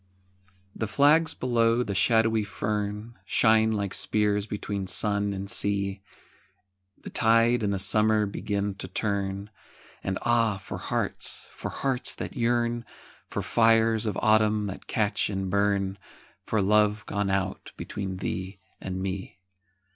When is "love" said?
16.63-17.05